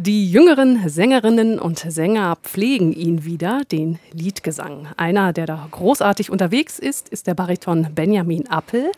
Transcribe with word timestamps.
Die 0.00 0.30
jüngeren 0.30 0.88
Sängerinnen 0.88 1.58
und 1.58 1.80
Sänger 1.80 2.36
pflegen 2.44 2.92
ihn 2.92 3.24
wieder, 3.24 3.62
den 3.64 3.98
Liedgesang. 4.12 4.86
Einer, 4.96 5.32
der 5.32 5.46
da 5.46 5.66
großartig 5.72 6.30
unterwegs 6.30 6.78
ist, 6.78 7.08
ist 7.08 7.26
der 7.26 7.34
Bariton 7.34 7.88
Benjamin 7.96 8.46
Appel. 8.46 8.92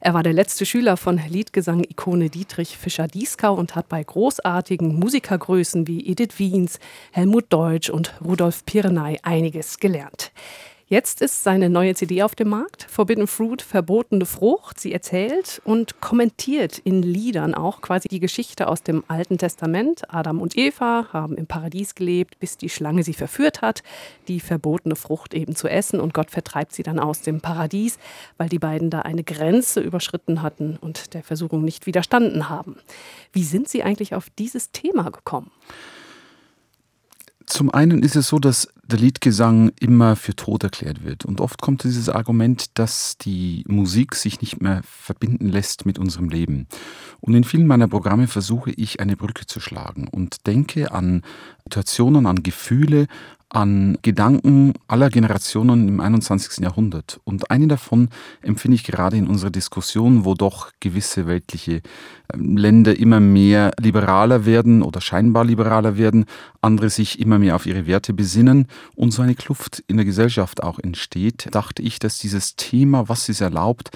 Er 0.00 0.14
war 0.14 0.22
der 0.22 0.32
letzte 0.32 0.64
Schüler 0.64 0.96
von 0.96 1.20
Liedgesang-Ikone 1.28 2.30
Dietrich 2.30 2.78
Fischer-Dieskau 2.78 3.52
und 3.52 3.74
hat 3.74 3.90
bei 3.90 4.02
großartigen 4.02 4.98
Musikergrößen 4.98 5.86
wie 5.88 6.06
Edith 6.06 6.38
Wiens, 6.38 6.78
Helmut 7.12 7.44
Deutsch 7.50 7.90
und 7.90 8.14
Rudolf 8.24 8.64
Pirnay 8.64 9.18
einiges 9.22 9.78
gelernt. 9.78 10.32
Jetzt 10.88 11.20
ist 11.20 11.42
seine 11.42 11.68
neue 11.68 11.96
CD 11.96 12.22
auf 12.22 12.36
dem 12.36 12.48
Markt, 12.48 12.86
Forbidden 12.88 13.26
Fruit, 13.26 13.60
verbotene 13.60 14.24
Frucht. 14.24 14.78
Sie 14.78 14.92
erzählt 14.92 15.60
und 15.64 16.00
kommentiert 16.00 16.78
in 16.78 17.02
Liedern 17.02 17.56
auch 17.56 17.80
quasi 17.80 18.06
die 18.06 18.20
Geschichte 18.20 18.68
aus 18.68 18.84
dem 18.84 19.02
Alten 19.08 19.36
Testament. 19.36 20.02
Adam 20.14 20.40
und 20.40 20.56
Eva 20.56 21.08
haben 21.12 21.36
im 21.36 21.48
Paradies 21.48 21.96
gelebt, 21.96 22.38
bis 22.38 22.56
die 22.56 22.68
Schlange 22.68 23.02
sie 23.02 23.14
verführt 23.14 23.62
hat, 23.62 23.82
die 24.28 24.38
verbotene 24.38 24.94
Frucht 24.94 25.34
eben 25.34 25.56
zu 25.56 25.66
essen 25.66 25.98
und 25.98 26.14
Gott 26.14 26.30
vertreibt 26.30 26.72
sie 26.72 26.84
dann 26.84 27.00
aus 27.00 27.20
dem 27.20 27.40
Paradies, 27.40 27.98
weil 28.38 28.48
die 28.48 28.60
beiden 28.60 28.88
da 28.88 29.00
eine 29.00 29.24
Grenze 29.24 29.80
überschritten 29.80 30.40
hatten 30.40 30.78
und 30.80 31.14
der 31.14 31.24
Versuchung 31.24 31.64
nicht 31.64 31.86
widerstanden 31.86 32.48
haben. 32.48 32.76
Wie 33.32 33.42
sind 33.42 33.68
Sie 33.68 33.82
eigentlich 33.82 34.14
auf 34.14 34.30
dieses 34.38 34.70
Thema 34.70 35.10
gekommen? 35.10 35.50
Zum 37.56 37.70
einen 37.70 38.02
ist 38.02 38.16
es 38.16 38.28
so, 38.28 38.38
dass 38.38 38.68
der 38.84 38.98
Liedgesang 38.98 39.72
immer 39.80 40.14
für 40.14 40.36
tot 40.36 40.62
erklärt 40.62 41.04
wird. 41.04 41.24
Und 41.24 41.40
oft 41.40 41.62
kommt 41.62 41.84
dieses 41.84 42.10
Argument, 42.10 42.78
dass 42.78 43.16
die 43.16 43.64
Musik 43.66 44.14
sich 44.14 44.42
nicht 44.42 44.60
mehr 44.60 44.82
verbinden 44.84 45.48
lässt 45.48 45.86
mit 45.86 45.98
unserem 45.98 46.28
Leben. 46.28 46.66
Und 47.18 47.32
in 47.32 47.44
vielen 47.44 47.66
meiner 47.66 47.88
Programme 47.88 48.26
versuche 48.26 48.72
ich 48.72 49.00
eine 49.00 49.16
Brücke 49.16 49.46
zu 49.46 49.58
schlagen 49.60 50.06
und 50.06 50.46
denke 50.46 50.92
an 50.92 51.22
Situationen, 51.64 52.26
an 52.26 52.42
Gefühle, 52.42 53.06
an 53.48 53.96
Gedanken 54.02 54.74
aller 54.88 55.08
Generationen 55.08 55.88
im 55.88 56.00
21. 56.00 56.62
Jahrhundert. 56.62 57.20
Und 57.24 57.50
eine 57.50 57.68
davon 57.68 58.08
empfinde 58.42 58.74
ich 58.74 58.84
gerade 58.84 59.16
in 59.16 59.28
unserer 59.28 59.50
Diskussion, 59.50 60.24
wo 60.24 60.34
doch 60.34 60.72
gewisse 60.80 61.26
weltliche 61.26 61.80
ähm, 62.34 62.56
Länder 62.56 62.98
immer 62.98 63.20
mehr 63.20 63.72
liberaler 63.80 64.46
werden 64.46 64.82
oder 64.82 65.00
scheinbar 65.00 65.44
liberaler 65.44 65.96
werden, 65.96 66.26
andere 66.66 66.90
sich 66.90 67.20
immer 67.20 67.38
mehr 67.38 67.56
auf 67.56 67.64
ihre 67.64 67.86
Werte 67.86 68.12
besinnen 68.12 68.66
und 68.94 69.12
so 69.12 69.22
eine 69.22 69.34
Kluft 69.34 69.82
in 69.86 69.96
der 69.96 70.04
Gesellschaft 70.04 70.62
auch 70.62 70.78
entsteht, 70.78 71.48
dachte 71.52 71.82
ich, 71.82 71.98
dass 71.98 72.18
dieses 72.18 72.56
Thema, 72.56 73.08
was 73.08 73.28
ist 73.28 73.40
erlaubt, 73.40 73.90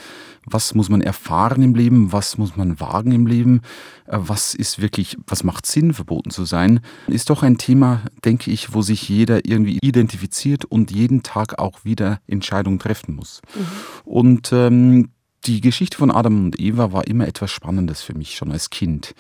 was 0.47 0.75
muss 0.75 0.89
man 0.89 1.03
erfahren 1.03 1.63
im 1.63 1.75
Leben, 1.75 2.13
was 2.13 2.39
muss 2.39 2.57
man 2.57 2.81
wagen 2.81 3.13
im 3.13 3.27
Leben, 3.27 3.61
äh, 4.07 4.17
was 4.19 4.55
ist 4.55 4.81
wirklich, 4.81 5.17
was 5.27 5.45
macht 5.45 5.67
Sinn, 5.67 5.93
verboten 5.93 6.31
zu 6.31 6.45
sein, 6.45 6.81
ist 7.09 7.29
doch 7.29 7.43
ein 7.43 7.59
Thema, 7.59 8.03
denke 8.25 8.51
ich, 8.51 8.73
wo 8.73 8.83
sich 8.83 9.09
jeder 9.09 9.45
irgendwie 9.45 9.79
identifiziert 9.83 10.65
und 10.65 10.91
jeden 10.91 11.23
Tag 11.23 11.59
auch 11.59 11.85
wieder 11.85 12.21
Entscheidungen 12.27 12.79
treffen 12.79 13.17
muss. 13.17 13.43
Mhm. 13.55 13.67
Und 14.05 14.53
ähm, 14.53 15.11
die 15.47 15.61
Geschichte 15.61 15.97
von 15.97 16.11
Adam 16.11 16.45
und 16.45 16.61
Eva 16.61 16.93
war 16.93 17.07
immer 17.07 17.27
etwas 17.27 17.51
Spannendes 17.51 18.03
für 18.03 18.15
mich, 18.15 18.37
schon 18.37 18.53
als 18.53 18.71
Kind. 18.71 19.15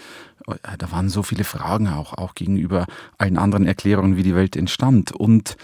Äh, 0.46 0.76
da 0.78 0.90
waren 0.92 1.08
so 1.08 1.22
viele 1.22 1.44
Fragen 1.44 1.88
auch, 1.88 2.14
auch 2.14 2.34
gegenüber 2.34 2.86
allen 3.18 3.38
anderen 3.38 3.66
Erklärungen, 3.66 4.16
wie 4.16 4.22
die 4.22 4.34
Welt 4.34 4.56
entstand. 4.56 5.12
Und 5.12 5.56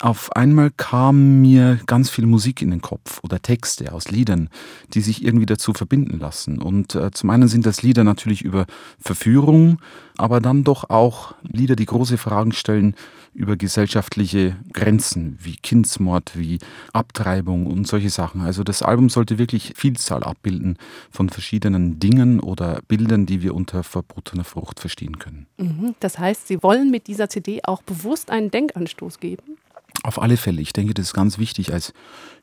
auf 0.00 0.32
einmal 0.36 0.70
kam 0.70 1.40
mir 1.40 1.80
ganz 1.86 2.10
viel 2.10 2.26
Musik 2.26 2.62
in 2.62 2.70
den 2.70 2.80
Kopf 2.80 3.20
oder 3.22 3.42
Texte 3.42 3.92
aus 3.92 4.10
Liedern, 4.10 4.48
die 4.94 5.00
sich 5.00 5.24
irgendwie 5.24 5.46
dazu 5.46 5.72
verbinden 5.72 6.18
lassen. 6.18 6.62
Und 6.62 6.94
äh, 6.94 7.10
zum 7.10 7.30
einen 7.30 7.48
sind 7.48 7.66
das 7.66 7.82
Lieder 7.82 8.04
natürlich 8.04 8.42
über 8.42 8.66
Verführung, 9.00 9.78
aber 10.16 10.40
dann 10.40 10.64
doch 10.64 10.90
auch 10.90 11.34
Lieder, 11.42 11.76
die 11.76 11.86
große 11.86 12.18
Fragen 12.18 12.52
stellen 12.52 12.94
über 13.32 13.56
gesellschaftliche 13.56 14.56
Grenzen 14.72 15.38
wie 15.40 15.56
Kindsmord, 15.56 16.32
wie 16.36 16.58
Abtreibung 16.92 17.66
und 17.66 17.86
solche 17.86 18.10
Sachen. 18.10 18.40
Also 18.40 18.64
das 18.64 18.82
Album 18.82 19.08
sollte 19.08 19.38
wirklich 19.38 19.74
Vielzahl 19.76 20.24
abbilden 20.24 20.76
von 21.10 21.28
verschiedenen 21.28 22.00
Dingen 22.00 22.40
oder 22.40 22.80
Bildern, 22.88 23.26
die 23.26 23.42
wir 23.42 23.54
unter 23.54 23.84
verbotener 24.20 24.44
Frucht 24.44 24.80
verstehen 24.80 25.18
können. 25.18 25.46
Mhm. 25.56 25.94
Das 26.00 26.18
heißt, 26.18 26.46
Sie 26.48 26.62
wollen 26.62 26.90
mit 26.90 27.06
dieser 27.06 27.28
CD 27.28 27.60
auch 27.64 27.82
bewusst 27.82 28.30
einen 28.30 28.50
Denkanstoß 28.50 29.20
geben? 29.20 29.56
Auf 30.02 30.22
alle 30.22 30.36
Fälle. 30.36 30.62
Ich 30.62 30.72
denke, 30.72 30.94
das 30.94 31.06
ist 31.06 31.14
ganz 31.14 31.38
wichtig 31.38 31.72
als 31.72 31.92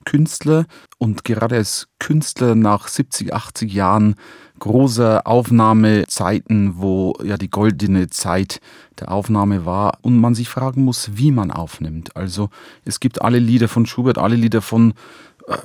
Künstler 0.06 0.66
und 0.98 1.24
gerade 1.24 1.56
als 1.56 1.88
Künstler 1.98 2.56
nach 2.56 2.88
70, 2.88 3.34
80 3.34 3.74
Jahren 3.74 4.16
großer 4.60 5.26
Aufnahmezeiten, 5.26 6.74
wo 6.78 7.14
ja 7.24 7.38
die 7.38 7.50
goldene 7.50 8.10
Zeit 8.10 8.60
der 9.00 9.12
Aufnahme 9.12 9.66
war 9.66 9.98
und 10.02 10.20
man 10.20 10.36
sich 10.36 10.50
fragen 10.50 10.84
muss, 10.84 11.12
wie 11.14 11.32
man 11.32 11.50
aufnimmt. 11.50 12.16
Also 12.16 12.50
es 12.84 13.00
gibt 13.00 13.22
alle 13.22 13.40
Lieder 13.40 13.70
von 13.70 13.86
Schubert, 13.86 14.18
alle 14.18 14.36
Lieder 14.36 14.62
von 14.62 14.94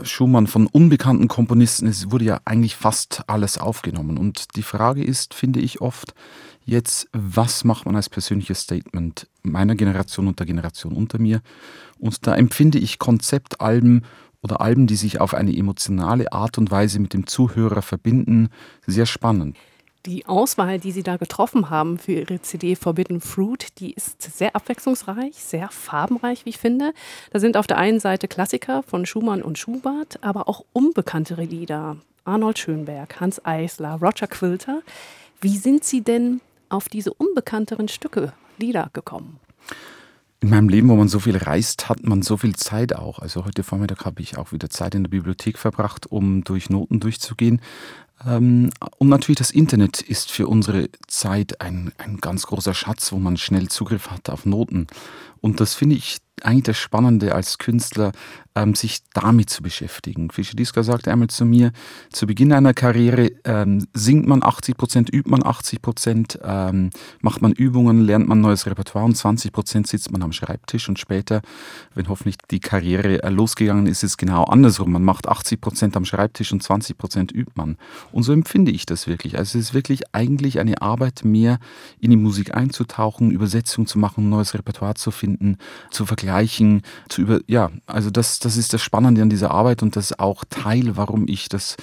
Schumann, 0.03 0.47
von 0.47 0.67
unbekannten 0.67 1.29
Komponisten. 1.29 1.89
Es 1.89 2.11
wurde 2.11 2.25
ja 2.25 2.41
eigentlich 2.45 2.77
fast 2.77 3.23
alles 3.27 3.59
aufgenommen. 3.59 4.17
Und 4.17 4.57
die 4.57 4.63
Frage 4.63 5.03
ist, 5.03 5.35
finde 5.35 5.61
ich 5.61 5.81
oft, 5.81 6.15
jetzt, 6.65 7.09
was 7.13 7.65
macht 7.65 7.87
man 7.87 7.97
als 7.97 8.09
persönliches 8.09 8.61
Statement 8.61 9.27
meiner 9.43 9.75
Generation 9.75 10.29
und 10.29 10.39
der 10.39 10.47
Generation 10.47 10.93
unter 10.93 11.19
mir? 11.19 11.43
Und 11.99 12.27
da 12.27 12.37
empfinde 12.37 12.79
ich 12.79 12.99
Konzeptalben 12.99 14.05
oder 14.41 14.61
Alben, 14.61 14.87
die 14.87 14.97
sich 14.97 15.21
auf 15.21 15.35
eine 15.35 15.57
emotionale 15.57 16.33
Art 16.33 16.59
und 16.59 16.71
Weise 16.71 17.01
mit 17.01 17.13
dem 17.13 17.27
Zuhörer 17.27 17.83
verbinden, 17.83 18.51
sehr 18.87 19.07
spannend. 19.07 19.57
Die 20.05 20.27
Auswahl, 20.27 20.81
die 20.81 20.91
Sie 20.91 21.05
da 21.05 21.17
getroffen 21.17 21.71
haben 21.71 21.97
für 21.97 22.13
Ihre 22.13 22.43
CD 22.43 22.75
Forbidden 22.75 23.21
Fruit, 23.21 23.79
die 23.79 23.93
ist 23.93 24.21
sehr 24.21 24.57
abwechslungsreich, 24.57 25.37
sehr 25.37 25.69
farbenreich, 25.69 26.45
wie 26.45 26.51
ich 26.51 26.59
finde. 26.59 26.93
Da 27.31 27.39
sind 27.39 27.57
auf 27.57 27.69
der 27.69 27.79
einen 27.79 28.01
Seite 28.01 28.27
Klassiker 28.27 28.83
von 28.83 29.07
Schumann 29.07 29.43
und 29.43 29.59
Schubert, 29.59 30.19
aber 30.21 30.49
auch 30.49 30.65
unbekanntere 30.73 31.45
Lieder. 31.45 31.99
Arnold 32.25 32.59
Schönberg, 32.59 33.21
Hans 33.21 33.45
Eisler, 33.45 33.99
Roger 34.03 34.27
Quilter. 34.27 34.83
Wie 35.41 35.57
sind 35.57 35.85
Sie 35.85 36.03
denn 36.03 36.41
auf 36.69 36.89
diese 36.89 37.15
unbekannteren 37.15 37.87
Stücke, 37.87 38.33
Lieder 38.59 38.91
gekommen? 38.93 39.39
In 40.41 40.51
meinem 40.51 40.69
Leben, 40.69 40.89
wo 40.89 40.97
man 40.97 41.07
so 41.07 41.21
viel 41.21 41.37
reist, 41.37 41.89
hat 41.89 42.03
man 42.03 42.23
so 42.23 42.37
viel 42.37 42.57
Zeit 42.57 42.97
auch. 42.97 43.21
Also 43.21 43.45
heute 43.45 43.63
Vormittag 43.63 44.05
habe 44.05 44.21
ich 44.21 44.37
auch 44.37 44.51
wieder 44.51 44.69
Zeit 44.69 44.97
in 44.97 45.05
der 45.05 45.11
Bibliothek 45.11 45.57
verbracht, 45.57 46.11
um 46.11 46.43
durch 46.43 46.69
Noten 46.69 46.99
durchzugehen. 46.99 47.61
Ähm, 48.27 48.71
und 48.99 49.09
natürlich 49.09 49.39
das 49.39 49.51
Internet 49.51 50.01
ist 50.01 50.31
für 50.31 50.47
unsere 50.49 50.89
Zeit 51.07 51.61
ein, 51.61 51.93
ein 51.99 52.19
ganz 52.19 52.47
großer 52.47 52.75
Schatz, 52.75 53.13
wo 53.13 53.19
man 53.19 53.37
schnell 53.37 53.69
Zugriff 53.69 54.11
hat 54.11 54.31
auf 54.31 54.47
Noten. 54.47 54.87
Und 55.43 55.61
das 55.61 55.75
finde 55.75 55.97
ich 55.97 56.19
eigentlich 56.45 56.65
das 56.65 56.79
Spannende 56.79 57.35
als 57.35 57.59
Künstler, 57.59 58.13
ähm, 58.55 58.75
sich 58.75 59.01
damit 59.15 59.49
zu 59.51 59.63
beschäftigen. 59.63 60.31
Fischer 60.31 60.55
Diska 60.55 60.83
sagte 60.83 61.11
einmal 61.11 61.29
zu 61.29 61.45
mir, 61.45 61.73
zu 62.11 62.27
Beginn 62.27 62.53
einer 62.53 62.75
Karriere 62.75 63.31
ähm, 63.45 63.87
singt 63.95 64.27
man 64.27 64.43
80 64.43 64.77
Prozent, 64.77 65.13
übt 65.13 65.31
man 65.31 65.45
80 65.45 65.81
Prozent, 65.81 66.39
ähm, 66.43 66.91
macht 67.21 67.41
man 67.41 67.53
Übungen, 67.53 68.03
lernt 68.03 68.29
man 68.29 68.41
neues 68.41 68.67
Repertoire 68.67 69.07
und 69.07 69.17
20 69.17 69.53
Prozent 69.53 69.87
sitzt 69.87 70.11
man 70.13 70.23
am 70.23 70.33
Schreibtisch 70.33 70.89
und 70.89 70.99
später, 70.99 71.41
wenn 71.95 72.09
hoffentlich 72.09 72.37
die 72.51 72.61
Karriere 72.61 73.23
äh, 73.23 73.31
losgegangen 73.31 73.87
ist, 73.87 74.03
ist 74.03 74.13
es 74.13 74.17
genau 74.17 74.45
andersrum. 74.45 74.93
Man 74.93 75.05
macht 75.05 75.29
80 75.29 75.61
Prozent 75.61 75.97
am 75.97 76.05
Schreibtisch 76.05 76.53
und 76.53 76.63
20 76.63 76.99
Prozent 76.99 77.33
übt 77.33 77.53
man. 77.55 77.77
Und 78.11 78.25
so 78.25 78.33
empfinde 78.33 78.71
ich 78.71 78.85
das 78.85 79.07
wirklich. 79.07 79.39
Also 79.39 79.59
es 79.59 79.67
ist 79.67 79.75
wirklich 79.75 80.15
eigentlich 80.15 80.59
eine 80.59 80.83
Arbeit 80.83 81.25
mehr, 81.25 81.59
in 82.01 82.11
die 82.11 82.17
Musik 82.17 82.55
einzutauchen, 82.55 83.31
Übersetzung 83.31 83.87
zu 83.87 83.99
machen, 83.99 84.29
neues 84.29 84.55
Repertoire 84.55 84.95
zu 84.95 85.11
finden, 85.11 85.32
zu 85.91 86.07
vergleichen, 86.07 86.83
zu 87.09 87.23
über, 87.23 87.41
ja, 87.47 87.71
also 87.87 88.11
das, 88.11 88.39
das 88.39 88.57
ist 88.57 88.73
das 88.73 88.83
Spannende 88.83 89.23
an 89.23 89.31
dieser 89.31 89.51
Arbeit 89.51 89.83
und 89.83 89.97
das 89.97 90.13
ist 90.13 90.21
auch 90.21 90.45
Teil, 90.49 90.97
warum 90.97 91.27
ich 91.29 91.49
das 91.49 91.77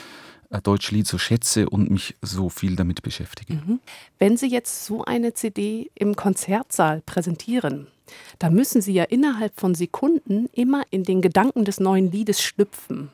äh, 0.49 0.61
deutsche 0.61 0.95
Lied 0.95 1.07
so 1.07 1.17
schätze 1.17 1.69
und 1.69 1.91
mich 1.91 2.15
so 2.21 2.49
viel 2.49 2.75
damit 2.75 3.01
beschäftige. 3.01 3.53
Mhm. 3.53 3.79
Wenn 4.17 4.35
Sie 4.35 4.47
jetzt 4.47 4.85
so 4.85 5.05
eine 5.05 5.33
CD 5.33 5.91
im 5.93 6.15
Konzertsaal 6.15 7.01
präsentieren, 7.01 7.87
da 8.40 8.49
müssen 8.49 8.81
Sie 8.81 8.93
ja 8.93 9.03
innerhalb 9.03 9.59
von 9.59 9.75
Sekunden 9.75 10.49
immer 10.53 10.84
in 10.90 11.03
den 11.03 11.22
Gedanken 11.22 11.66
des 11.66 11.79
neuen 11.79 12.11
Liedes 12.11 12.41
schlüpfen. 12.41 13.09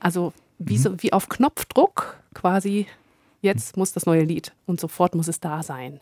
Also 0.00 0.32
wie, 0.58 0.78
mhm. 0.78 0.82
so, 0.82 1.02
wie 1.02 1.12
auf 1.12 1.28
Knopfdruck 1.28 2.16
quasi, 2.34 2.86
jetzt 3.40 3.76
muss 3.76 3.92
das 3.92 4.06
neue 4.06 4.24
Lied 4.24 4.52
und 4.66 4.80
sofort 4.80 5.14
muss 5.14 5.28
es 5.28 5.38
da 5.38 5.62
sein. 5.62 6.00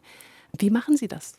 Wie 0.58 0.70
machen 0.70 0.96
Sie 0.96 1.08
das? 1.08 1.34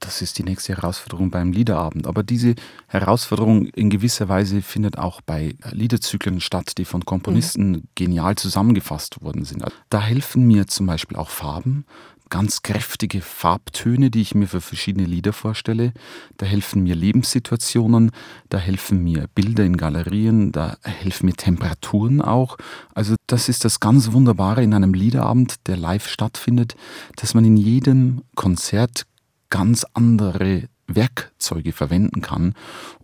Das 0.00 0.22
ist 0.22 0.38
die 0.38 0.44
nächste 0.44 0.76
Herausforderung 0.76 1.30
beim 1.30 1.52
Liederabend. 1.52 2.06
Aber 2.06 2.22
diese 2.22 2.54
Herausforderung 2.88 3.66
in 3.66 3.90
gewisser 3.90 4.28
Weise 4.28 4.62
findet 4.62 4.98
auch 4.98 5.20
bei 5.20 5.56
Liederzyklen 5.70 6.40
statt, 6.40 6.78
die 6.78 6.84
von 6.84 7.04
Komponisten 7.04 7.70
mhm. 7.70 7.82
genial 7.94 8.36
zusammengefasst 8.36 9.22
worden 9.22 9.44
sind. 9.44 9.64
Da 9.88 10.00
helfen 10.00 10.46
mir 10.46 10.66
zum 10.66 10.86
Beispiel 10.86 11.16
auch 11.16 11.30
Farben, 11.30 11.86
ganz 12.28 12.62
kräftige 12.62 13.20
Farbtöne, 13.20 14.10
die 14.10 14.20
ich 14.20 14.34
mir 14.34 14.48
für 14.48 14.60
verschiedene 14.60 15.06
Lieder 15.06 15.32
vorstelle. 15.32 15.92
Da 16.36 16.46
helfen 16.46 16.82
mir 16.82 16.94
Lebenssituationen, 16.94 18.10
da 18.48 18.58
helfen 18.58 19.02
mir 19.02 19.26
Bilder 19.34 19.64
in 19.64 19.76
Galerien, 19.76 20.52
da 20.52 20.76
helfen 20.82 21.26
mir 21.26 21.34
Temperaturen 21.34 22.20
auch. 22.20 22.56
Also 22.94 23.14
das 23.26 23.48
ist 23.48 23.64
das 23.64 23.80
ganz 23.80 24.12
Wunderbare 24.12 24.62
in 24.62 24.74
einem 24.74 24.94
Liederabend, 24.94 25.66
der 25.66 25.76
live 25.76 26.08
stattfindet, 26.08 26.76
dass 27.16 27.34
man 27.34 27.44
in 27.44 27.56
jedem 27.56 28.22
Konzert 28.34 29.06
ganz 29.50 29.86
andere 29.94 30.68
Werkzeuge 30.88 31.72
verwenden 31.72 32.20
kann 32.20 32.54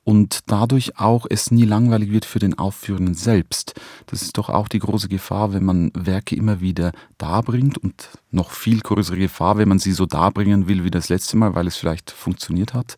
und 0.05 0.41
dadurch 0.47 0.99
auch 0.99 1.27
es 1.29 1.51
nie 1.51 1.65
langweilig 1.65 2.11
wird 2.11 2.25
für 2.25 2.39
den 2.39 2.59
Aufführenden 2.59 3.15
selbst. 3.15 3.75
Das 4.07 4.23
ist 4.23 4.39
doch 4.39 4.49
auch 4.49 4.69
die 4.69 4.79
große 4.79 5.09
Gefahr, 5.09 5.53
wenn 5.53 5.65
man 5.65 5.91
Werke 5.95 6.37
immer 6.37 6.61
wieder 6.61 6.93
darbringt 7.19 7.79
und 7.79 8.11
noch 8.31 8.51
viel 8.51 8.81
größere 8.81 9.19
Gefahr, 9.19 9.59
wenn 9.59 9.69
man 9.69 9.79
sie 9.79 9.93
so 9.93 10.07
darbringen 10.07 10.69
will 10.69 10.85
wie 10.85 10.91
das 10.91 11.09
letzte 11.09 11.37
Mal, 11.37 11.55
weil 11.55 11.67
es 11.67 11.77
vielleicht 11.77 12.11
funktioniert 12.11 12.75
hat. 12.75 12.97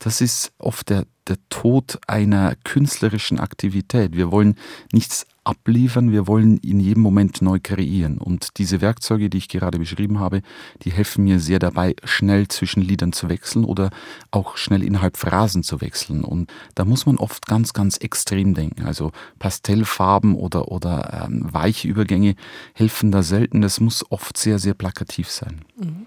Das 0.00 0.22
ist 0.22 0.52
oft 0.58 0.88
der, 0.88 1.06
der 1.28 1.36
Tod 1.50 1.98
einer 2.06 2.56
künstlerischen 2.64 3.38
Aktivität. 3.38 4.16
Wir 4.16 4.32
wollen 4.32 4.56
nichts 4.92 5.26
abliefern, 5.44 6.10
wir 6.10 6.26
wollen 6.26 6.56
in 6.58 6.80
jedem 6.80 7.02
Moment 7.02 7.42
neu 7.42 7.58
kreieren. 7.62 8.16
Und 8.18 8.58
diese 8.58 8.80
Werkzeuge, 8.80 9.28
die 9.28 9.38
ich 9.38 9.48
gerade 9.48 9.78
beschrieben 9.78 10.18
habe, 10.18 10.40
die 10.82 10.90
helfen 10.90 11.24
mir 11.24 11.38
sehr 11.38 11.58
dabei, 11.58 11.96
schnell 12.04 12.48
zwischen 12.48 12.80
Liedern 12.80 13.12
zu 13.12 13.28
wechseln 13.28 13.64
oder 13.64 13.90
auch 14.30 14.56
schnell 14.56 14.82
innerhalb 14.82 15.18
Phrasen 15.18 15.62
zu 15.62 15.82
wechseln. 15.82 16.24
Und 16.24 16.50
da 16.74 16.86
muss 16.86 17.04
man 17.04 17.16
oft 17.16 17.46
ganz, 17.46 17.74
ganz 17.74 17.98
extrem 17.98 18.54
denken. 18.54 18.86
Also 18.86 19.12
Pastellfarben 19.38 20.34
oder, 20.34 20.68
oder 20.68 21.26
ähm, 21.26 21.46
weiche 21.52 21.88
Übergänge 21.88 22.36
helfen 22.72 23.12
da 23.12 23.22
selten. 23.22 23.60
Das 23.60 23.80
muss 23.80 24.10
oft 24.10 24.38
sehr, 24.38 24.58
sehr 24.58 24.74
plakativ 24.74 25.30
sein. 25.30 25.60
Mhm. 25.76 25.99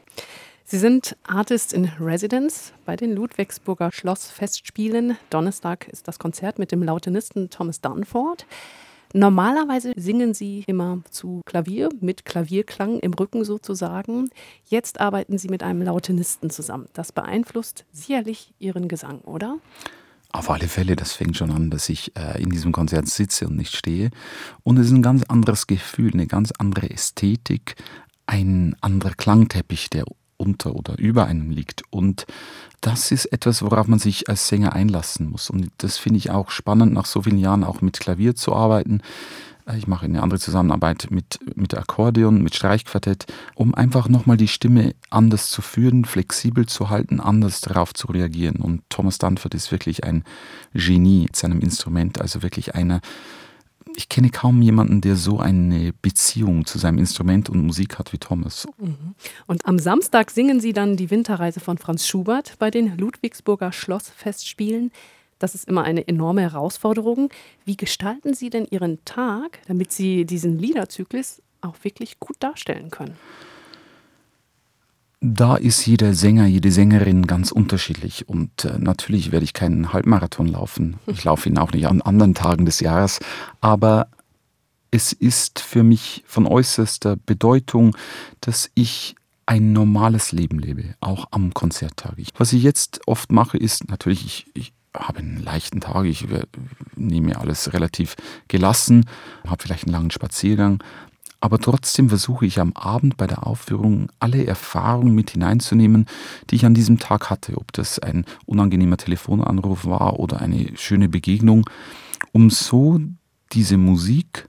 Sie 0.73 0.79
sind 0.79 1.15
Artist 1.21 1.71
in 1.71 1.85
Residence 1.99 2.73
bei 2.83 2.95
den 2.95 3.13
Ludwigsburger 3.13 3.91
Schlossfestspielen. 3.91 5.17
Donnerstag 5.29 5.87
ist 5.87 6.07
das 6.07 6.17
Konzert 6.17 6.57
mit 6.57 6.71
dem 6.71 6.81
Lautenisten 6.81 7.51
Thomas 7.51 7.79
Dunford. 7.79 8.47
Normalerweise 9.13 9.93
singen 9.95 10.33
Sie 10.33 10.63
immer 10.65 11.03
zu 11.11 11.41
Klavier, 11.45 11.89
mit 12.01 12.25
Klavierklang 12.25 12.97
im 13.01 13.13
Rücken 13.13 13.45
sozusagen. 13.45 14.31
Jetzt 14.65 14.99
arbeiten 14.99 15.37
Sie 15.37 15.47
mit 15.47 15.61
einem 15.61 15.83
Lautenisten 15.83 16.49
zusammen. 16.49 16.87
Das 16.93 17.11
beeinflusst 17.11 17.85
sicherlich 17.91 18.55
Ihren 18.57 18.87
Gesang, 18.87 19.19
oder? 19.19 19.59
Auf 20.31 20.49
alle 20.49 20.67
Fälle, 20.67 20.95
das 20.95 21.13
fängt 21.13 21.37
schon 21.37 21.51
an, 21.51 21.69
dass 21.69 21.87
ich 21.87 22.15
äh, 22.17 22.41
in 22.41 22.49
diesem 22.49 22.71
Konzert 22.71 23.07
sitze 23.07 23.45
und 23.45 23.57
nicht 23.57 23.75
stehe. 23.75 24.09
Und 24.63 24.79
es 24.79 24.87
ist 24.87 24.93
ein 24.93 25.03
ganz 25.03 25.21
anderes 25.21 25.67
Gefühl, 25.67 26.13
eine 26.13 26.25
ganz 26.25 26.51
andere 26.57 26.89
Ästhetik, 26.89 27.75
ein 28.25 28.75
anderer 28.81 29.13
Klangteppich, 29.13 29.91
der 29.91 30.05
unter 30.43 30.75
oder 30.75 30.97
über 30.99 31.25
einem 31.25 31.49
liegt. 31.49 31.83
Und 31.89 32.25
das 32.81 33.11
ist 33.11 33.25
etwas, 33.27 33.61
worauf 33.61 33.87
man 33.87 33.99
sich 33.99 34.29
als 34.29 34.47
Sänger 34.47 34.73
einlassen 34.73 35.29
muss. 35.29 35.49
Und 35.49 35.71
das 35.77 35.97
finde 35.97 36.17
ich 36.17 36.31
auch 36.31 36.51
spannend, 36.51 36.93
nach 36.93 37.05
so 37.05 37.21
vielen 37.21 37.39
Jahren 37.39 37.63
auch 37.63 37.81
mit 37.81 37.99
Klavier 37.99 38.35
zu 38.35 38.53
arbeiten. 38.53 39.01
Äh, 39.65 39.77
ich 39.77 39.87
mache 39.87 40.05
eine 40.05 40.21
andere 40.21 40.39
Zusammenarbeit 40.39 41.07
mit, 41.09 41.39
mit 41.55 41.75
Akkordeon, 41.75 42.41
mit 42.41 42.55
Streichquartett, 42.55 43.25
um 43.55 43.73
einfach 43.73 44.09
nochmal 44.09 44.37
die 44.37 44.47
Stimme 44.47 44.95
anders 45.09 45.49
zu 45.49 45.61
führen, 45.61 46.05
flexibel 46.05 46.65
zu 46.65 46.89
halten, 46.89 47.19
anders 47.19 47.61
darauf 47.61 47.93
zu 47.93 48.07
reagieren. 48.07 48.57
Und 48.57 48.81
Thomas 48.89 49.17
Dunford 49.17 49.55
ist 49.55 49.71
wirklich 49.71 50.03
ein 50.03 50.23
Genie 50.73 51.23
mit 51.23 51.35
seinem 51.35 51.61
Instrument, 51.61 52.21
also 52.21 52.43
wirklich 52.43 52.75
einer, 52.75 53.01
ich 53.95 54.09
kenne 54.09 54.29
kaum 54.29 54.61
jemanden, 54.61 55.01
der 55.01 55.15
so 55.15 55.39
eine 55.39 55.93
Beziehung 56.01 56.65
zu 56.65 56.77
seinem 56.77 56.97
Instrument 56.97 57.49
und 57.49 57.65
Musik 57.65 57.99
hat 57.99 58.13
wie 58.13 58.17
Thomas. 58.17 58.67
Mhm. 58.77 59.15
Und 59.47 59.65
am 59.65 59.79
Samstag 59.79 60.31
singen 60.31 60.59
Sie 60.59 60.73
dann 60.73 60.97
die 60.97 61.11
Winterreise 61.11 61.59
von 61.59 61.77
Franz 61.77 62.07
Schubert 62.07 62.55
bei 62.59 62.71
den 62.71 62.97
Ludwigsburger 62.97 63.71
Schlossfestspielen. 63.71 64.91
Das 65.39 65.55
ist 65.55 65.67
immer 65.67 65.83
eine 65.83 66.07
enorme 66.07 66.41
Herausforderung. 66.41 67.29
Wie 67.65 67.77
gestalten 67.77 68.33
Sie 68.33 68.49
denn 68.49 68.65
Ihren 68.69 69.03
Tag, 69.05 69.59
damit 69.67 69.91
Sie 69.91 70.25
diesen 70.25 70.57
Liederzyklus 70.57 71.41
auch 71.61 71.75
wirklich 71.83 72.19
gut 72.19 72.37
darstellen 72.39 72.89
können? 72.89 73.15
Da 75.25 75.55
ist 75.55 75.85
jeder 75.85 76.13
Sänger, 76.13 76.47
jede 76.47 76.69
Sängerin 76.69 77.25
ganz 77.27 77.53
unterschiedlich. 77.53 78.27
Und 78.27 78.65
äh, 78.65 78.77
natürlich 78.77 79.31
werde 79.31 79.45
ich 79.45 79.53
keinen 79.53 79.93
Halbmarathon 79.93 80.47
laufen. 80.47 80.97
Ich 81.07 81.23
laufe 81.23 81.47
ihn 81.47 81.57
auch 81.57 81.71
nicht 81.71 81.87
an 81.87 82.01
anderen 82.01 82.33
Tagen 82.33 82.65
des 82.65 82.81
Jahres. 82.81 83.19
Aber 83.61 84.07
es 84.91 85.13
ist 85.13 85.61
für 85.61 85.81
mich 85.81 86.25
von 86.27 86.45
äußerster 86.45 87.15
Bedeutung, 87.15 87.95
dass 88.41 88.69
ich 88.75 89.15
ein 89.45 89.71
normales 89.71 90.33
Leben 90.33 90.59
lebe, 90.59 90.95
auch 90.99 91.27
am 91.31 91.53
Konzerttag. 91.53 92.15
Was 92.37 92.51
ich 92.51 92.61
jetzt 92.61 92.99
oft 93.07 93.31
mache, 93.31 93.57
ist 93.57 93.87
natürlich, 93.89 94.25
ich, 94.25 94.45
ich 94.53 94.73
habe 94.93 95.19
einen 95.19 95.41
leichten 95.41 95.79
Tag, 95.79 96.03
ich 96.03 96.27
nehme 96.97 97.39
alles 97.39 97.71
relativ 97.71 98.15
gelassen, 98.49 99.05
habe 99.47 99.63
vielleicht 99.63 99.85
einen 99.85 99.93
langen 99.93 100.11
Spaziergang, 100.11 100.83
aber 101.43 101.59
trotzdem 101.59 102.07
versuche 102.07 102.45
ich 102.45 102.61
am 102.61 102.71
Abend 102.71 103.17
bei 103.17 103.27
der 103.27 103.45
Aufführung 103.45 104.09
alle 104.17 104.47
Erfahrungen 104.47 105.13
mit 105.13 105.31
hineinzunehmen, 105.31 106.05
die 106.49 106.55
ich 106.55 106.65
an 106.65 106.73
diesem 106.73 106.99
Tag 106.99 107.29
hatte, 107.29 107.57
ob 107.57 107.73
das 107.73 107.99
ein 107.99 108.23
unangenehmer 108.45 108.95
Telefonanruf 108.95 109.85
war 109.85 110.21
oder 110.21 110.39
eine 110.39 110.69
schöne 110.77 111.09
Begegnung, 111.09 111.69
um 112.31 112.49
so 112.49 113.01
diese 113.51 113.75
Musik 113.75 114.47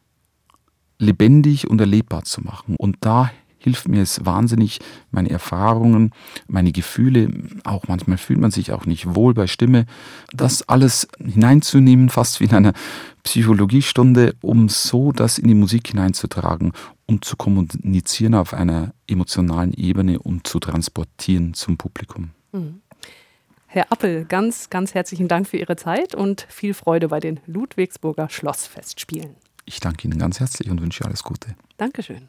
lebendig 1.00 1.68
und 1.68 1.80
erlebbar 1.80 2.22
zu 2.22 2.42
machen. 2.42 2.76
Und 2.76 2.98
da 3.00 3.32
hilft 3.64 3.88
mir 3.88 4.02
es 4.02 4.24
wahnsinnig, 4.24 4.78
meine 5.10 5.30
Erfahrungen, 5.30 6.12
meine 6.46 6.70
Gefühle, 6.70 7.30
auch 7.64 7.88
manchmal 7.88 8.18
fühlt 8.18 8.38
man 8.38 8.50
sich 8.50 8.72
auch 8.72 8.86
nicht 8.86 9.14
wohl 9.14 9.34
bei 9.34 9.46
Stimme, 9.46 9.86
das 10.32 10.68
alles 10.68 11.08
hineinzunehmen, 11.18 12.10
fast 12.10 12.40
wie 12.40 12.44
in 12.44 12.54
einer 12.54 12.74
Psychologiestunde, 13.24 14.34
um 14.42 14.68
so 14.68 15.12
das 15.12 15.38
in 15.38 15.48
die 15.48 15.54
Musik 15.54 15.88
hineinzutragen 15.88 16.72
und 17.06 17.24
zu 17.24 17.36
kommunizieren 17.36 18.34
auf 18.34 18.52
einer 18.52 18.92
emotionalen 19.08 19.72
Ebene 19.72 20.18
und 20.18 20.46
zu 20.46 20.60
transportieren 20.60 21.54
zum 21.54 21.78
Publikum. 21.78 22.30
Mhm. 22.52 22.82
Herr 23.66 23.90
Appel, 23.90 24.24
ganz, 24.26 24.70
ganz 24.70 24.94
herzlichen 24.94 25.26
Dank 25.26 25.48
für 25.48 25.56
Ihre 25.56 25.74
Zeit 25.74 26.14
und 26.14 26.46
viel 26.48 26.74
Freude 26.74 27.08
bei 27.08 27.18
den 27.18 27.40
Ludwigsburger 27.46 28.28
Schlossfestspielen. 28.30 29.34
Ich 29.64 29.80
danke 29.80 30.06
Ihnen 30.06 30.18
ganz 30.18 30.38
herzlich 30.38 30.70
und 30.70 30.80
wünsche 30.80 31.04
alles 31.04 31.24
Gute. 31.24 31.56
Dankeschön. 31.76 32.20